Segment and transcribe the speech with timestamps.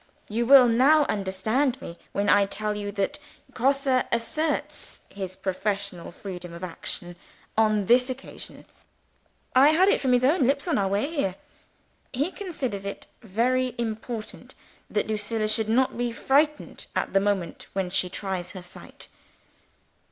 [0.29, 3.19] You will now understand me when I tell you that
[3.53, 7.15] Grosse asserts his professional freedom of action
[7.55, 8.65] on this occasion.
[9.55, 11.35] I had it from his own lips on our way here.
[12.13, 14.55] He considers it very important
[14.89, 19.07] that Lucilla should not be frightened at the moment when she tries her sight.